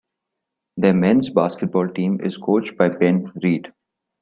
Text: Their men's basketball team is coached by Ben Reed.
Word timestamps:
Their 0.77 0.95
men's 0.95 1.29
basketball 1.29 1.89
team 1.89 2.19
is 2.21 2.35
coached 2.35 2.75
by 2.75 2.89
Ben 2.89 3.31
Reed. 3.43 3.67